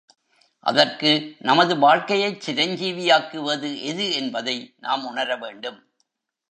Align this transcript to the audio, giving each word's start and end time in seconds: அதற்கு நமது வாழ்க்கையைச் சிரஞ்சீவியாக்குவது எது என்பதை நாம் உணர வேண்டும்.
அதற்கு 0.63 1.11
நமது 1.39 1.77
வாழ்க்கையைச் 1.79 2.49
சிரஞ்சீவியாக்குவது 2.49 3.81
எது 3.83 4.11
என்பதை 4.13 4.57
நாம் 4.77 5.05
உணர 5.05 5.37
வேண்டும். 5.37 5.79